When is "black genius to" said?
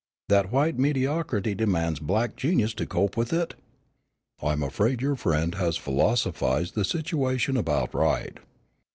1.99-2.87